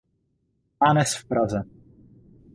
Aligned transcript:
Mánes 0.77 1.15
v 1.15 1.25
Praze. 1.27 1.63